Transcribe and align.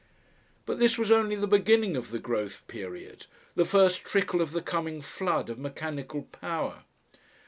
But 0.65 0.79
this 0.79 0.97
was 0.97 1.11
only 1.11 1.35
the 1.35 1.45
beginning 1.47 1.95
of 1.95 2.09
the 2.09 2.17
growth 2.17 2.65
period, 2.65 3.27
the 3.53 3.65
first 3.65 4.03
trickle 4.03 4.41
of 4.41 4.51
the 4.51 4.63
coming 4.63 4.99
flood 4.99 5.47
of 5.47 5.59
mechanical 5.59 6.23
power. 6.31 6.85